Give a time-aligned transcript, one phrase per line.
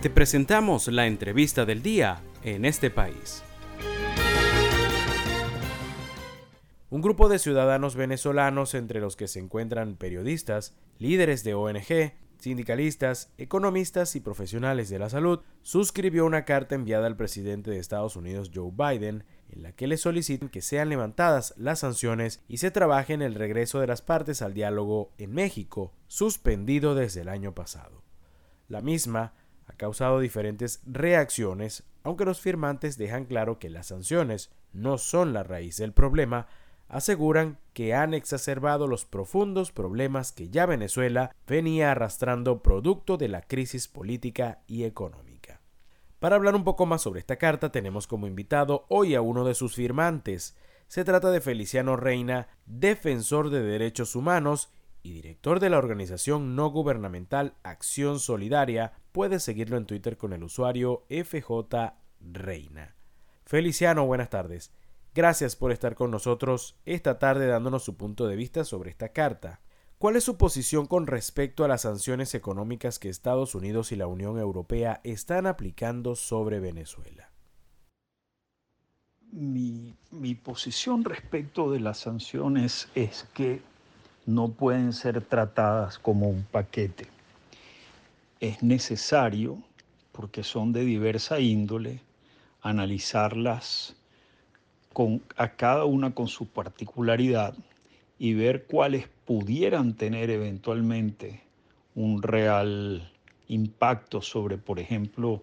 [0.00, 3.42] Te presentamos la entrevista del día en este país.
[6.88, 13.32] Un grupo de ciudadanos venezolanos, entre los que se encuentran periodistas, líderes de ONG, sindicalistas,
[13.38, 18.52] economistas y profesionales de la salud, suscribió una carta enviada al presidente de Estados Unidos
[18.54, 23.14] Joe Biden en la que le solicitan que sean levantadas las sanciones y se trabaje
[23.14, 28.04] en el regreso de las partes al diálogo en México, suspendido desde el año pasado.
[28.68, 29.32] La misma
[29.68, 35.44] ha causado diferentes reacciones, aunque los firmantes dejan claro que las sanciones no son la
[35.44, 36.48] raíz del problema,
[36.88, 43.42] aseguran que han exacerbado los profundos problemas que ya Venezuela venía arrastrando producto de la
[43.42, 45.60] crisis política y económica.
[46.18, 49.54] Para hablar un poco más sobre esta carta tenemos como invitado hoy a uno de
[49.54, 50.56] sus firmantes.
[50.88, 56.70] Se trata de Feliciano Reina, defensor de derechos humanos y director de la organización no
[56.70, 58.92] gubernamental Acción Solidaria.
[59.12, 62.94] Puede seguirlo en Twitter con el usuario FJ Reina.
[63.44, 64.72] Feliciano, buenas tardes.
[65.14, 69.60] Gracias por estar con nosotros esta tarde dándonos su punto de vista sobre esta carta.
[69.98, 74.06] ¿Cuál es su posición con respecto a las sanciones económicas que Estados Unidos y la
[74.06, 77.32] Unión Europea están aplicando sobre Venezuela?
[79.32, 83.60] Mi, mi, posición respecto de las sanciones es que
[84.28, 87.06] no pueden ser tratadas como un paquete.
[88.40, 89.56] Es necesario,
[90.12, 92.02] porque son de diversa índole,
[92.60, 93.96] analizarlas
[94.92, 97.54] con, a cada una con su particularidad
[98.18, 101.40] y ver cuáles pudieran tener eventualmente
[101.94, 103.10] un real
[103.48, 105.42] impacto sobre, por ejemplo,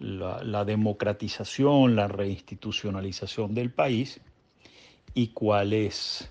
[0.00, 4.20] la, la, democratización, la reinstitucionalización del país
[5.14, 6.30] y cuáles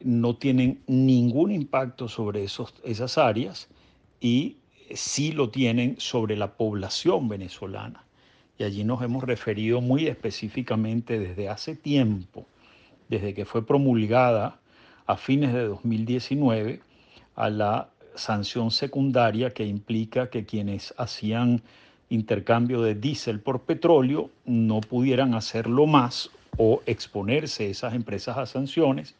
[0.00, 3.68] no tienen ningún impacto sobre esos, esas áreas
[4.20, 4.56] y
[4.94, 8.04] sí lo tienen sobre la población venezolana.
[8.58, 12.46] Y allí nos hemos referido muy específicamente desde hace tiempo,
[13.08, 14.58] desde que fue promulgada
[15.06, 16.80] a fines de 2019,
[17.34, 21.62] a la sanción secundaria que implica que quienes hacían
[22.08, 29.14] intercambio de diésel por petróleo no pudieran hacerlo más o exponerse esas empresas a sanciones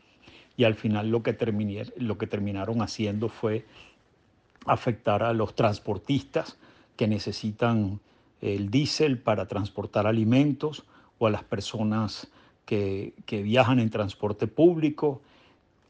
[0.57, 1.37] y al final lo que,
[1.99, 3.65] lo que terminaron haciendo fue
[4.65, 6.57] afectar a los transportistas
[6.97, 8.01] que necesitan
[8.41, 10.85] el diésel para transportar alimentos
[11.19, 12.29] o a las personas
[12.65, 15.21] que, viajan en transporte público.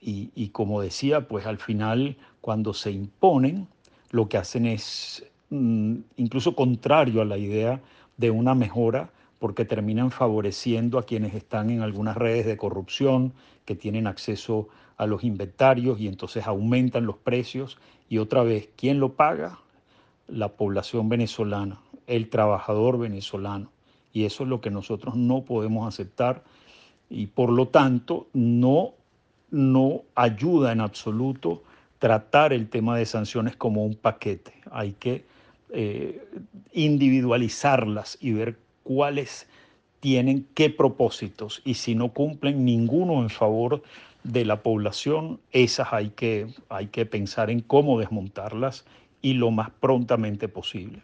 [0.01, 3.67] Y, como decía, pues al final cuando se imponen,
[4.13, 7.81] lo que hacen es mm, incluso contrario a la idea
[8.17, 13.33] de una mejora, porque terminan favoreciendo a quienes están en algunas redes de corrupción,
[13.65, 17.79] que tienen acceso a los inventarios y entonces aumentan los precios.
[18.09, 19.59] Y otra vez, ¿quién lo paga?
[20.29, 23.71] La población venezolana el trabajador venezolano.
[24.13, 26.43] Y eso es lo que nosotros no podemos aceptar
[27.11, 28.95] y por lo tanto no,
[29.51, 31.63] no ayuda en absoluto
[31.99, 34.55] tratar el tema de sanciones como un paquete.
[34.71, 35.25] Hay que
[35.71, 36.27] eh,
[36.73, 39.49] individualizarlas y ver cuáles
[39.99, 43.83] tienen qué propósitos y si no cumplen ninguno en favor
[44.23, 48.85] de la población, esas hay que, hay que pensar en cómo desmontarlas
[49.21, 51.03] y lo más prontamente posible.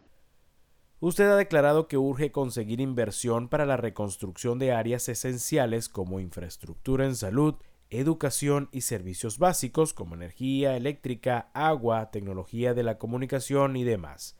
[1.00, 7.04] Usted ha declarado que urge conseguir inversión para la reconstrucción de áreas esenciales como infraestructura
[7.04, 7.56] en salud,
[7.91, 14.37] educación y servicios básicos como energía eléctrica, agua, tecnología de la comunicación y demás.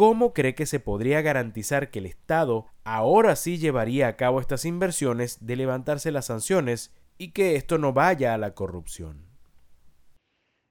[0.00, 4.64] ¿Cómo cree que se podría garantizar que el Estado ahora sí llevaría a cabo estas
[4.64, 9.26] inversiones de levantarse las sanciones y que esto no vaya a la corrupción?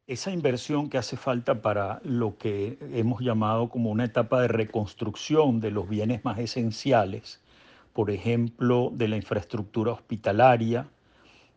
[0.07, 5.59] esa inversión que hace falta para lo que hemos llamado como una etapa de reconstrucción
[5.59, 7.39] de los bienes más esenciales,
[7.93, 10.89] por ejemplo, de la infraestructura hospitalaria,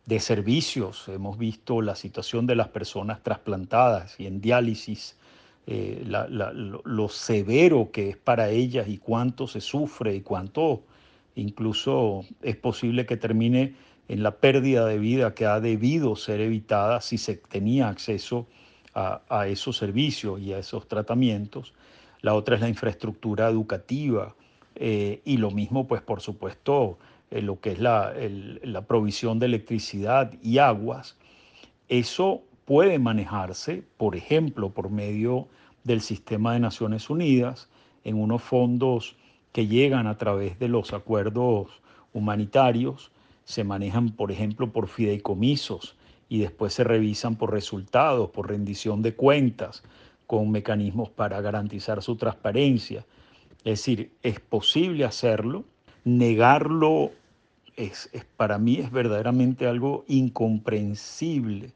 [0.05, 1.07] de servicios.
[1.07, 5.17] Hemos visto la situación de las personas trasplantadas y en diálisis,
[5.65, 10.83] eh, lo, severo que es para ellas y cuánto se sufre y cuánto
[11.35, 13.73] incluso es posible que termine
[14.09, 18.45] en la pérdida de vida que ha debido ser evitada si se tenía acceso
[18.93, 21.73] a, esos servicios y a esos tratamientos.
[22.21, 24.35] La otra es la infraestructura educativa
[24.75, 26.99] eh, y lo mismo, pues por supuesto,
[27.31, 28.13] eh, lo que es la,
[28.61, 31.15] la provisión de electricidad y aguas.
[31.87, 35.47] Eso puede manejarse, por ejemplo, por medio
[35.83, 37.69] del sistema de Naciones Unidas,
[38.03, 39.15] en unos fondos
[39.51, 41.81] que llegan a través de los acuerdos
[42.13, 43.11] humanitarios
[43.45, 45.95] se manejan, por ejemplo, por fideicomisos
[46.29, 49.83] y después se revisan por resultados, por rendición de cuentas,
[50.27, 53.05] con mecanismos para garantizar su transparencia.
[53.65, 55.65] Es decir, es posible hacerlo,
[56.05, 57.11] negarlo
[57.75, 61.73] es, para mí es verdaderamente algo incomprensible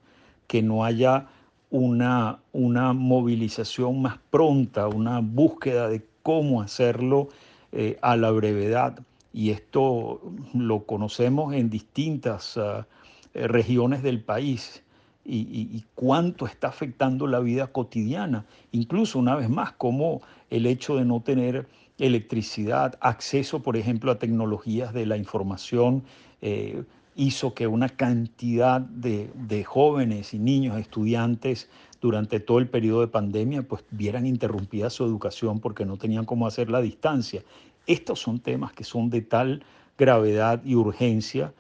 [0.48, 1.28] que no haya
[1.70, 7.30] una, una movilización más pronta, una búsqueda de cómo hacerlo
[7.72, 9.00] eh, a la brevedad.
[9.34, 10.22] Y esto
[10.54, 12.88] lo conocemos en distintas ah,
[13.34, 14.84] regiones del país
[15.30, 18.46] y, cuánto está afectando la vida cotidiana.
[18.72, 21.68] Incluso, una vez más, como el hecho de no tener
[21.98, 26.04] electricidad, acceso, por ejemplo, a tecnologías de la información,
[26.42, 26.84] eh,
[27.18, 31.70] hizo que una cantidad de, jóvenes y niños, estudiantes,
[32.00, 36.46] durante todo el periodo de pandemia, pues vieran interrumpida su educación porque no tenían cómo
[36.46, 37.44] hacer la distancia.
[37.88, 39.64] Estos son temas que son de tal
[39.98, 41.54] gravedad y urgencia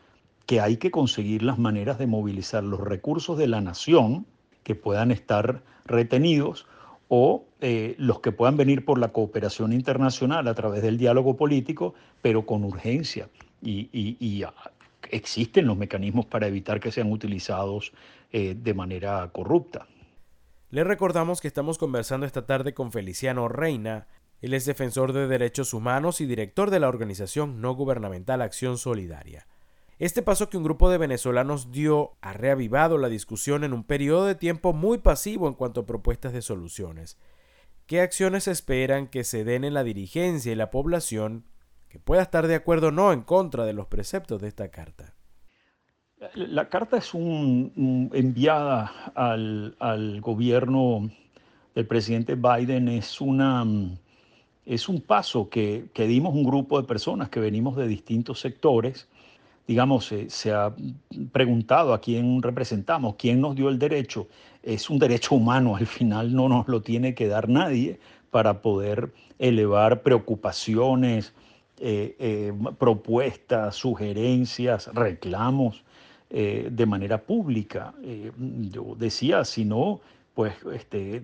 [0.45, 4.27] que hay que conseguir las maneras de movilizar los recursos de la nación
[4.63, 6.67] que puedan estar retenidos
[7.09, 11.95] o eh, los que puedan venir por la cooperación internacional a través del diálogo político,
[12.21, 13.27] pero con urgencia.
[13.61, 14.53] Y, ah,
[15.11, 17.93] existen los mecanismos para evitar que sean utilizados
[18.31, 19.87] eh, de manera corrupta.
[20.69, 24.07] Le recordamos que estamos conversando esta tarde con Feliciano Reina.
[24.41, 29.47] Él es defensor de derechos humanos y director de la organización no gubernamental Acción Solidaria.
[29.99, 34.25] Este paso que un grupo de venezolanos dio ha reavivado la discusión en un periodo
[34.25, 37.17] de tiempo muy pasivo en cuanto a propuestas de soluciones.
[37.87, 41.45] ¿Qué acciones esperan que se den en la dirigencia y la población
[41.89, 45.13] que pueda estar de acuerdo o no en contra de los preceptos de esta carta?
[46.33, 51.09] La carta es un, enviada al, gobierno
[51.75, 53.65] del presidente Biden, es, una,
[54.65, 59.07] es un paso que, que dimos un grupo de personas que venimos de distintos sectores
[59.67, 60.73] digamos, se ha
[61.33, 64.27] preguntado a quién representamos, quién nos dio el derecho.
[64.63, 67.99] Es un derecho humano, al final no nos lo tiene que dar nadie
[68.31, 71.33] para poder elevar preocupaciones,
[71.79, 75.83] eh, eh, propuestas, sugerencias, reclamos
[76.31, 77.93] eh, de manera pública.
[78.71, 80.01] yo decía, si no,
[80.33, 81.21] pues este,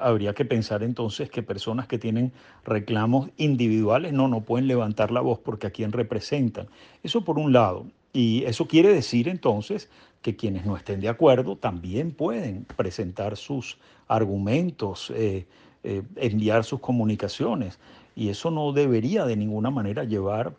[0.00, 2.32] habría que pensar entonces que personas que tienen
[2.64, 6.66] reclamos individuales no, no pueden levantar la voz porque a quién representan.
[7.04, 7.86] Eso por un lado.
[8.12, 9.88] Y eso quiere decir entonces
[10.20, 13.78] que quienes no estén de acuerdo también pueden presentar sus
[14.08, 15.12] argumentos,
[15.82, 17.78] enviar sus comunicaciones.
[18.14, 20.54] Y eso no debería de ninguna manera llevar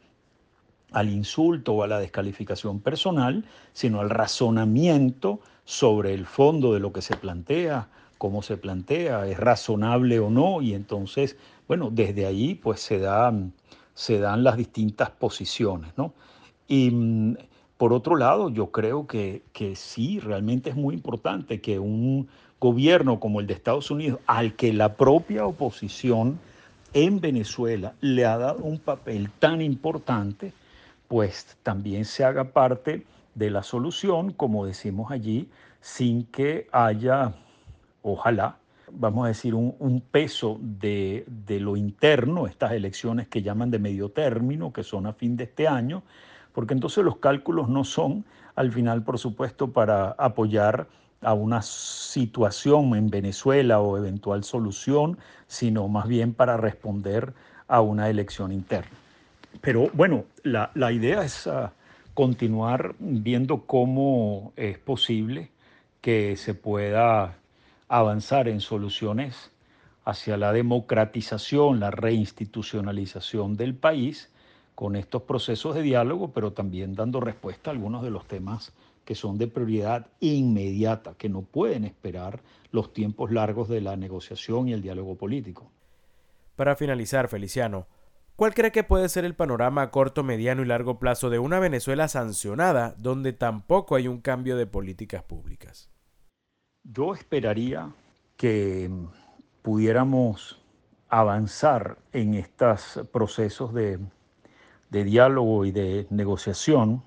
[0.92, 6.94] al insulto o a la descalificación personal, sino al razonamiento sobre el fondo de lo
[6.94, 11.36] que se plantea, cómo se plantea, es razonable o no, y entonces,
[11.68, 13.54] bueno, desde ahí pues se dan,
[13.96, 16.14] se dan las distintas posiciones, ¿no?
[16.68, 17.38] Y mm,
[17.78, 22.28] por otro lado, yo creo que, que sí, realmente es muy importante que un
[22.60, 26.40] gobierno como el de Estados Unidos, al que la propia oposición
[26.94, 30.54] en Venezuela le ha dado un papel tan importante,
[31.08, 33.06] pues también se haga parte
[33.36, 35.50] de la solución, como decimos allí,
[35.82, 37.34] sin que haya,
[38.02, 38.58] ojalá,
[38.92, 44.72] vamos a decir, un, peso de, lo interno, estas elecciones que llaman de medio término,
[44.72, 46.04] que son a fin de este año,
[46.54, 48.24] porque entonces los cálculos no son
[48.56, 50.88] al final, por supuesto, para apoyar
[51.24, 57.34] a una situación en Venezuela o eventual solución, sino más bien para responder
[57.68, 58.92] a una elección interna.
[59.62, 61.48] Pero bueno, la, idea es...
[61.48, 61.74] Ah,
[62.14, 65.50] continuar viendo cómo es posible
[66.02, 67.38] que se pueda
[67.88, 69.52] avanzar en soluciones
[70.06, 74.30] hacia la democratización, la reinstitucionalización del país
[74.76, 78.74] con estos procesos de diálogo, pero también dando respuesta a algunos de los temas
[79.06, 82.42] que son de prioridad inmediata, que no pueden esperar
[82.72, 85.72] los tiempos largos de la negociación y el diálogo político.
[86.56, 87.88] Para finalizar, Feliciano,
[88.36, 91.60] ¿Cuál cree que puede ser el panorama a corto, mediano y largo plazo de una
[91.60, 95.92] Venezuela sancionada donde tampoco hay un cambio de políticas públicas?
[96.84, 97.94] Yo esperaría
[98.36, 98.90] que
[99.62, 100.60] pudiéramos
[101.10, 104.00] avanzar en estos procesos de,
[104.90, 107.04] diálogo y de negociación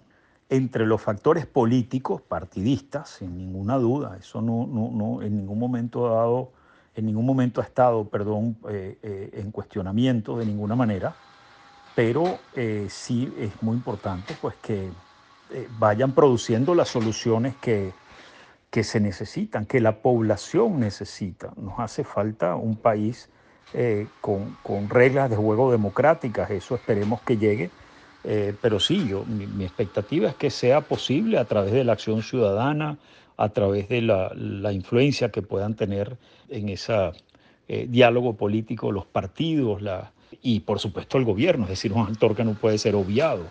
[0.49, 6.21] entre los factores políticos, partidistas, sin ninguna duda, eso no, no en ningún momento ha
[6.21, 6.53] dado
[6.97, 11.15] en ningún momento ha estado, perdón, eh, eh, en cuestionamiento de ninguna manera,
[11.95, 14.91] pero eh, sí es muy importante pues que
[15.79, 17.93] vayan produciendo las soluciones que,
[18.71, 21.53] que se necesitan, que la población necesita.
[21.57, 23.31] Nos hace falta un país
[24.21, 27.71] con, con, reglas de juego democráticas, eso esperemos que llegue.
[28.61, 32.99] Pero sí, yo, mi, expectativa es que sea posible a través de la acción ciudadana,
[33.37, 36.17] a través de la, influencia que puedan tener
[36.49, 37.13] en ese
[37.69, 39.83] eh, diálogo político los partidos
[40.43, 43.45] y por supuesto el gobierno, es decir, un actor que no puede ser obviado.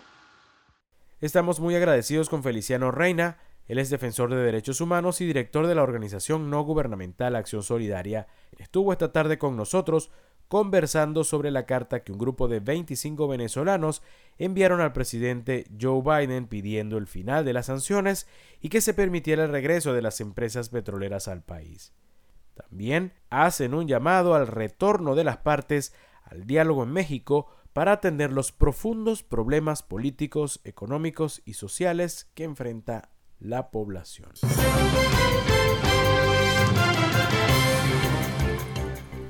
[1.20, 5.74] Estamos muy agradecidos con Feliciano Reina, él es defensor de derechos humanos y director de
[5.74, 8.28] la organización no gubernamental Acción Solidaria.
[8.58, 10.10] Estuvo esta tarde con nosotros
[10.48, 14.02] conversando sobre la carta que un grupo de 25 venezolanos
[14.38, 18.26] enviaron al presidente Joe Biden pidiendo el final de las sanciones
[18.60, 21.92] y que se permitiera el regreso de las empresas petroleras al país.
[22.54, 25.92] También hacen un llamado al retorno de las partes
[26.24, 33.10] al diálogo en México para atender los profundos problemas políticos, económicos y sociales que enfrenta
[33.38, 34.30] la población.